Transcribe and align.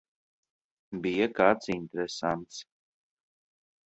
Bija 1.03 1.27
kāds 1.39 1.69
interesants? 1.73 2.63